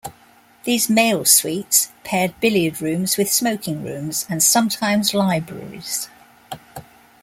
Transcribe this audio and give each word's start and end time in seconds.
These 0.63 0.89
male 0.89 1.25
suites 1.25 1.91
paired 2.03 2.33
billiard 2.39 2.81
rooms 2.81 3.17
with 3.17 3.31
smoking 3.31 3.83
rooms 3.83 4.25
and 4.27 4.41
sometimes 4.41 5.13
libraries. 5.13 6.09